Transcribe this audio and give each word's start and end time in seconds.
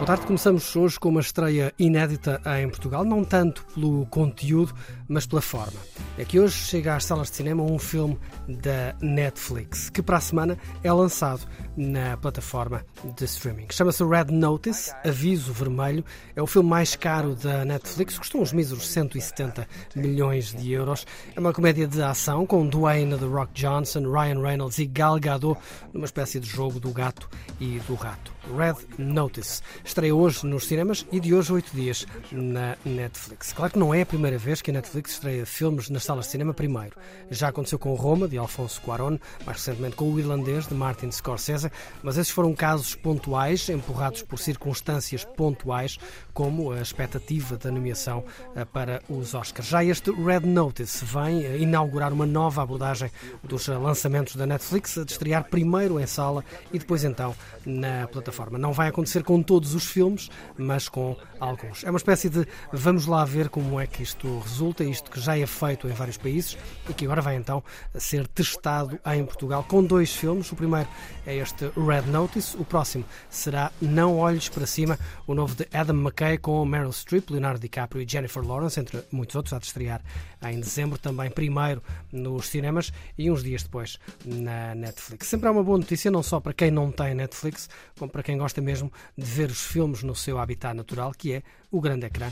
Boa 0.00 0.06
tarde, 0.06 0.24
começamos 0.24 0.74
hoje 0.74 0.98
com 0.98 1.10
uma 1.10 1.20
estreia 1.20 1.74
inédita 1.78 2.40
em 2.58 2.66
Portugal, 2.70 3.04
não 3.04 3.22
tanto 3.22 3.66
pelo 3.74 4.06
conteúdo, 4.06 4.74
mas 5.06 5.26
pela 5.26 5.42
forma. 5.42 5.78
É 6.16 6.24
que 6.24 6.40
hoje 6.40 6.54
chega 6.54 6.96
às 6.96 7.04
salas 7.04 7.28
de 7.28 7.36
cinema 7.36 7.62
um 7.62 7.78
filme 7.78 8.18
da 8.48 8.96
Netflix, 9.02 9.90
que 9.90 10.00
para 10.00 10.16
a 10.16 10.20
semana 10.20 10.56
é 10.82 10.90
lançado 10.90 11.42
na 11.76 12.16
plataforma 12.16 12.82
de 13.14 13.26
streaming. 13.26 13.66
Chama-se 13.70 14.02
Red 14.02 14.32
Notice, 14.32 14.90
Aviso 15.04 15.52
Vermelho. 15.52 16.02
É 16.34 16.40
o 16.40 16.46
filme 16.46 16.70
mais 16.70 16.96
caro 16.96 17.34
da 17.34 17.62
Netflix, 17.66 18.18
custou 18.18 18.40
uns 18.40 18.54
míseros 18.54 18.88
170 18.88 19.68
milhões 19.94 20.54
de 20.54 20.72
euros. 20.72 21.06
É 21.36 21.38
uma 21.38 21.52
comédia 21.52 21.86
de 21.86 22.02
ação 22.02 22.46
com 22.46 22.66
Dwayne 22.66 23.18
The 23.18 23.26
Rock 23.26 23.52
Johnson, 23.52 24.10
Ryan 24.10 24.40
Reynolds 24.40 24.78
e 24.78 24.86
Gal 24.86 25.20
Gadot 25.20 25.60
numa 25.92 26.06
espécie 26.06 26.40
de 26.40 26.48
jogo 26.48 26.80
do 26.80 26.90
gato 26.90 27.28
e 27.60 27.78
do 27.80 27.94
rato. 27.96 28.29
Red 28.56 28.76
Notice. 28.98 29.62
Estreia 29.84 30.14
hoje 30.14 30.46
nos 30.46 30.66
cinemas 30.66 31.06
e 31.12 31.20
de 31.20 31.34
hoje 31.34 31.52
oito 31.52 31.74
dias 31.74 32.06
na 32.32 32.76
Netflix. 32.84 33.52
Claro 33.52 33.72
que 33.72 33.78
não 33.78 33.92
é 33.92 34.02
a 34.02 34.06
primeira 34.06 34.38
vez 34.38 34.62
que 34.62 34.70
a 34.70 34.74
Netflix 34.74 35.12
estreia 35.12 35.44
filmes 35.44 35.90
nas 35.90 36.04
salas 36.04 36.26
de 36.26 36.32
cinema 36.32 36.54
primeiro. 36.54 36.96
Já 37.30 37.48
aconteceu 37.48 37.78
com 37.78 37.94
Roma, 37.94 38.26
de 38.26 38.38
Alfonso 38.38 38.80
Cuarón, 38.80 39.18
mais 39.44 39.58
recentemente 39.58 39.96
com 39.96 40.10
O 40.10 40.18
Irlandês, 40.18 40.66
de 40.66 40.74
Martin 40.74 41.10
Scorsese, 41.10 41.70
mas 42.02 42.16
esses 42.16 42.32
foram 42.32 42.54
casos 42.54 42.94
pontuais, 42.94 43.68
empurrados 43.68 44.22
por 44.22 44.38
circunstâncias 44.38 45.24
pontuais, 45.24 45.98
como 46.32 46.72
a 46.72 46.80
expectativa 46.80 47.56
da 47.56 47.70
nomeação 47.70 48.24
eh, 48.56 48.64
para 48.64 49.02
os 49.08 49.34
Oscars. 49.34 49.68
Já 49.68 49.84
este 49.84 50.10
Red 50.10 50.40
Notice 50.40 51.04
vem 51.04 51.44
eh, 51.44 51.58
inaugurar 51.58 52.12
uma 52.12 52.26
nova 52.26 52.62
abordagem 52.62 53.10
dos 53.42 53.68
eh, 53.68 53.76
lançamentos 53.76 54.34
da 54.36 54.46
Netflix, 54.46 54.94
de 54.94 55.12
estrear 55.12 55.44
primeiro 55.44 56.00
em 56.00 56.06
sala 56.06 56.44
e 56.72 56.78
depois 56.78 57.04
então 57.04 57.34
na 57.66 58.08
plataforma. 58.08 58.29
Não 58.58 58.72
vai 58.72 58.88
acontecer 58.88 59.22
com 59.22 59.42
todos 59.42 59.74
os 59.74 59.86
filmes, 59.86 60.30
mas 60.56 60.88
com 60.88 61.16
alguns. 61.38 61.84
É 61.84 61.90
uma 61.90 61.96
espécie 61.96 62.28
de 62.28 62.46
vamos 62.72 63.06
lá 63.06 63.24
ver 63.24 63.48
como 63.48 63.80
é 63.80 63.86
que 63.86 64.02
isto 64.02 64.38
resulta, 64.40 64.84
isto 64.84 65.10
que 65.10 65.20
já 65.20 65.38
é 65.38 65.46
feito 65.46 65.88
em 65.88 65.92
vários 65.92 66.16
países 66.16 66.56
e 66.88 66.94
que 66.94 67.04
agora 67.04 67.22
vai 67.22 67.36
então 67.36 67.62
ser 67.96 68.26
testado 68.28 68.98
em 69.06 69.24
Portugal 69.24 69.64
com 69.64 69.82
dois 69.82 70.14
filmes. 70.14 70.50
O 70.52 70.56
primeiro 70.56 70.88
é 71.26 71.36
este 71.36 71.70
Red 71.76 72.10
Notice, 72.10 72.56
o 72.56 72.64
próximo 72.64 73.04
será 73.28 73.72
Não 73.80 74.18
Olhes 74.18 74.48
para 74.48 74.66
Cima, 74.66 74.98
o 75.26 75.34
novo 75.34 75.54
de 75.54 75.66
Adam 75.72 75.96
McKay 75.96 76.38
com 76.38 76.64
Meryl 76.64 76.92
Streep, 76.92 77.30
Leonardo 77.30 77.60
DiCaprio 77.60 78.02
e 78.02 78.08
Jennifer 78.08 78.42
Lawrence, 78.46 78.78
entre 78.78 79.02
muitos 79.10 79.36
outros, 79.36 79.58
de 79.58 79.66
estrear 79.66 80.00
em 80.42 80.58
dezembro, 80.58 80.98
também 80.98 81.30
primeiro 81.30 81.82
nos 82.12 82.48
cinemas 82.48 82.92
e 83.18 83.30
uns 83.30 83.42
dias 83.42 83.62
depois 83.62 83.98
na 84.24 84.74
Netflix. 84.74 85.26
Sempre 85.26 85.48
há 85.48 85.50
uma 85.52 85.62
boa 85.62 85.78
notícia, 85.78 86.10
não 86.10 86.22
só 86.22 86.40
para 86.40 86.52
quem 86.52 86.70
não 86.70 86.90
tem 86.90 87.14
Netflix, 87.14 87.68
como 87.98 88.10
para 88.10 88.19
quem 88.22 88.38
gosta 88.38 88.60
mesmo 88.60 88.92
de 89.16 89.24
ver 89.24 89.50
os 89.50 89.60
filmes 89.60 90.02
no 90.02 90.14
seu 90.14 90.38
habitat 90.38 90.74
natural, 90.74 91.12
que 91.16 91.32
é 91.32 91.42
o 91.70 91.80
grande 91.80 92.06
ecrã. 92.06 92.30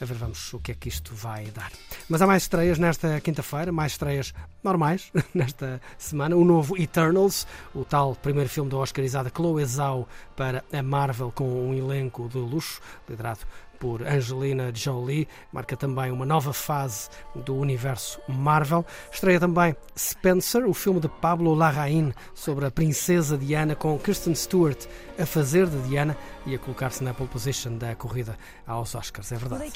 A 0.00 0.04
ver, 0.04 0.14
vamos 0.14 0.52
o 0.52 0.58
que 0.58 0.72
é 0.72 0.74
que 0.74 0.88
isto 0.88 1.14
vai 1.14 1.46
dar. 1.46 1.70
Mas 2.08 2.20
há 2.20 2.26
mais 2.26 2.42
estreias 2.42 2.78
nesta 2.78 3.20
quinta-feira, 3.20 3.70
mais 3.70 3.92
estreias 3.92 4.34
normais 4.62 5.10
nesta 5.32 5.80
semana. 5.96 6.36
O 6.36 6.44
novo 6.44 6.76
Eternals, 6.76 7.46
o 7.74 7.84
tal 7.84 8.14
primeiro 8.16 8.50
filme 8.50 8.68
da 8.68 8.76
Oscarizada 8.76 9.30
Chloe 9.34 9.64
Zhao 9.64 10.08
para 10.36 10.64
a 10.72 10.82
Marvel 10.82 11.32
com 11.32 11.70
um 11.70 11.74
elenco 11.74 12.28
de 12.28 12.38
luxo, 12.38 12.80
liderado 13.08 13.40
por 13.78 14.02
Angelina 14.02 14.70
Jolie, 14.74 15.28
marca 15.52 15.76
também 15.76 16.10
uma 16.10 16.24
nova 16.24 16.52
fase 16.52 17.08
do 17.34 17.54
universo 17.54 18.20
Marvel. 18.28 18.84
Estreia 19.12 19.38
também 19.38 19.76
Spencer, 19.96 20.68
o 20.68 20.74
filme 20.74 21.00
de 21.00 21.08
Pablo 21.08 21.54
Larraín 21.54 22.12
sobre 22.34 22.66
a 22.66 22.70
princesa 22.70 23.36
Diana, 23.36 23.74
com 23.74 23.98
Kristen 23.98 24.34
Stewart 24.34 24.86
a 25.18 25.26
fazer 25.26 25.66
de 25.66 25.78
Diana 25.88 26.16
e 26.46 26.54
a 26.54 26.58
colocar-se 26.58 27.02
na 27.02 27.14
pole 27.14 27.28
position 27.28 27.76
da 27.76 27.94
corrida 27.94 28.36
aos 28.66 28.94
Oscars, 28.94 29.32
é 29.32 29.36
verdade. 29.36 29.72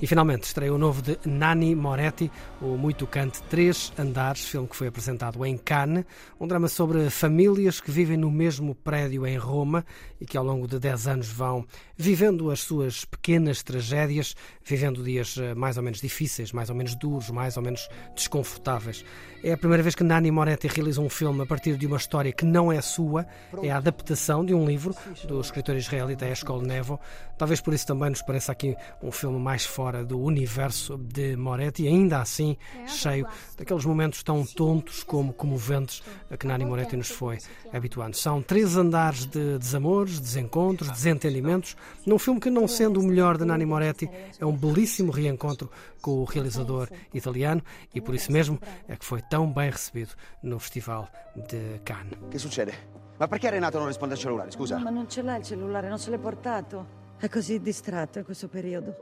E 0.00 0.06
finalmente 0.06 0.44
estreia 0.44 0.72
o 0.72 0.78
novo 0.78 1.02
de 1.02 1.18
Nani 1.24 1.74
Moretti, 1.74 2.30
o 2.60 2.76
muito 2.76 2.98
tocante 2.98 3.42
Três 3.44 3.92
Andares, 3.98 4.44
filme 4.44 4.66
que 4.66 4.76
foi 4.76 4.88
apresentado 4.88 5.44
em 5.44 5.56
Cannes, 5.56 6.04
um 6.40 6.46
drama 6.46 6.68
sobre 6.68 7.08
famílias 7.10 7.80
que 7.80 7.90
vivem 7.90 8.16
no 8.16 8.30
mesmo 8.30 8.74
prédio 8.74 9.26
em 9.26 9.36
Roma 9.36 9.84
e 10.20 10.26
que 10.26 10.36
ao 10.36 10.44
longo 10.44 10.66
de 10.66 10.78
10 10.78 11.08
anos 11.08 11.28
vão 11.28 11.66
vivendo 11.96 12.50
as 12.50 12.60
suas 12.60 13.04
pequenas 13.04 13.37
tragédias, 13.62 14.34
vivendo 14.64 15.02
dias 15.02 15.36
eh, 15.38 15.54
mais 15.54 15.76
ou 15.76 15.82
menos 15.82 16.00
difíceis, 16.00 16.52
mais 16.52 16.70
ou 16.70 16.76
menos 16.76 16.94
duros, 16.94 17.30
mais 17.30 17.56
ou 17.56 17.62
menos 17.62 17.88
desconfortáveis. 18.14 19.04
É 19.42 19.52
a 19.52 19.56
primeira 19.56 19.82
vez 19.82 19.94
que 19.94 20.02
Nani 20.02 20.30
Moretti 20.32 20.66
realiza 20.66 21.00
um 21.00 21.08
filme 21.08 21.42
a 21.42 21.46
partir 21.46 21.76
de 21.76 21.86
uma 21.86 21.96
história 21.96 22.32
que 22.32 22.44
não 22.44 22.72
é 22.72 22.80
sua, 22.80 23.24
é 23.62 23.70
a 23.70 23.76
adaptação 23.76 24.44
de 24.44 24.52
um 24.52 24.66
livro 24.66 24.94
do 25.28 25.40
escritor 25.40 25.76
israelita 25.76 26.26
Eshkol 26.26 26.60
Nevo. 26.60 26.98
Talvez 27.36 27.60
por 27.60 27.72
isso 27.72 27.86
também 27.86 28.10
nos 28.10 28.20
pareça 28.20 28.50
aqui 28.50 28.76
um 29.00 29.12
filme 29.12 29.38
mais 29.38 29.64
fora 29.64 30.04
do 30.04 30.20
universo 30.20 30.98
de 30.98 31.36
Moretti, 31.36 31.86
ainda 31.86 32.20
assim 32.20 32.56
cheio 32.86 33.28
daqueles 33.56 33.84
momentos 33.84 34.24
tão 34.24 34.44
tontos 34.44 35.04
como 35.04 35.32
comoventes 35.32 36.02
a 36.30 36.36
que 36.36 36.46
Nani 36.46 36.64
Moretti 36.64 36.96
nos 36.96 37.08
foi 37.08 37.38
habituando. 37.72 38.16
São 38.16 38.42
três 38.42 38.76
andares 38.76 39.24
de 39.24 39.58
desamores, 39.58 40.18
desencontros, 40.18 40.90
desentendimentos, 40.90 41.76
num 42.04 42.18
filme 42.18 42.40
que, 42.40 42.50
não 42.50 42.66
sendo 42.66 43.00
o 43.00 43.02
melhor 43.04 43.27
de 43.36 43.44
Nani 43.44 43.66
Moretti, 43.66 44.08
é 44.38 44.46
um 44.46 44.56
belíssimo 44.56 45.12
reencontro 45.12 45.70
com 46.00 46.22
o 46.22 46.24
realizador 46.24 46.88
italiano 47.12 47.62
e 47.94 48.00
por 48.00 48.14
isso 48.14 48.32
mesmo 48.32 48.58
é 48.86 48.96
que 48.96 49.04
foi 49.04 49.20
tão 49.20 49.52
bem 49.52 49.70
recebido 49.70 50.14
no 50.42 50.58
Festival 50.58 51.08
de 51.34 51.80
Cannes. 51.84 52.18
Che 52.30 52.38
succede? 52.38 52.72
Ma 53.18 53.26
perché 53.26 53.50
Renato 53.50 53.78
non 53.78 53.88
risponde 53.88 54.14
al 54.14 54.20
cellulare, 54.20 54.50
scusa? 54.50 54.78
Ma 54.78 54.90
non 54.90 55.08
ce 55.08 55.22
l'ha 55.22 55.36
il 55.36 55.44
cellulare, 55.44 55.88
non 55.88 55.98
se 55.98 56.10
l'è 56.10 56.18
portato. 56.18 56.96
È 57.18 57.28
così 57.28 57.60
distratto 57.60 58.18
in 58.18 58.24
questo 58.24 58.48
periodo. 58.48 58.94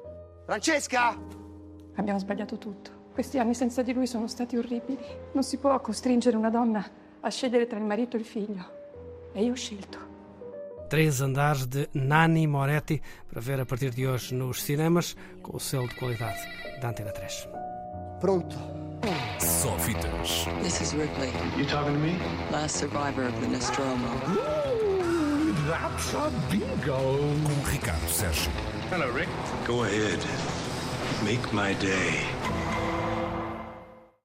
Francesca! 0.46 1.14
Abbiamo 1.96 2.18
sbagliato 2.18 2.56
tutto. 2.56 2.90
Questi 3.12 3.38
anni 3.38 3.54
senza 3.54 3.82
di 3.82 3.92
lui 3.92 4.06
sono 4.06 4.26
stati 4.26 4.56
orribili. 4.56 4.98
Non 5.32 5.42
si 5.42 5.58
può 5.58 5.78
costringere 5.80 6.36
una 6.36 6.50
donna 6.50 6.86
a 7.20 7.30
scegliere 7.30 7.66
tra 7.66 7.78
il 7.78 7.84
marito 7.84 8.16
e 8.16 8.20
il 8.20 8.26
figlio. 8.26 8.64
E 9.32 9.42
io 9.42 9.52
ho 9.52 9.56
scelto. 9.56 10.15
Três 10.88 11.20
andares 11.20 11.66
de 11.66 11.88
Nani 11.94 12.46
Moretti 12.46 13.02
para 13.30 13.40
ver 13.40 13.60
a 13.60 13.66
partir 13.66 13.90
de 13.90 14.06
hoje 14.06 14.34
nos 14.34 14.62
cinemas 14.62 15.16
com 15.42 15.56
o 15.56 15.60
selo 15.60 15.88
de 15.88 15.94
qualidade 15.96 16.38
da 16.80 16.88
Antena 16.90 17.10
3. 17.12 17.48
Pronto. 18.20 18.56
Só 19.40 19.76
fitas. 19.78 20.46
This 20.62 20.80
is 20.80 20.92
Ripley, 20.94 21.30
You 21.56 21.66
talking 21.66 21.94
to 21.94 21.98
me? 22.00 22.16
last 22.52 22.76
survivor 22.78 23.26
of 23.26 23.34
the 23.40 23.48
Nostromo. 23.48 24.06
Ooh, 24.28 25.52
that's 25.68 26.14
a 26.14 26.30
bingo. 26.50 27.18
Com 27.44 27.70
Ricardo 27.70 28.06
Sérgio. 28.08 28.50
Hello, 28.90 29.10
Rick. 29.12 29.28
Go 29.66 29.82
ahead. 29.84 30.20
Make 31.24 31.52
my 31.52 31.74
day. 31.74 32.26